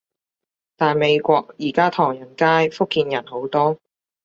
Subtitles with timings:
[0.77, 3.77] 但美國而家唐人街，福建人好多